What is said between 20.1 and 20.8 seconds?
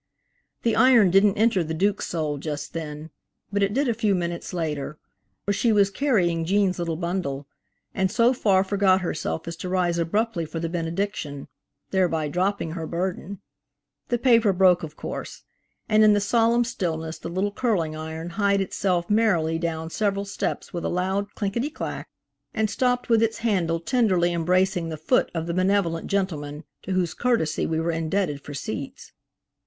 steps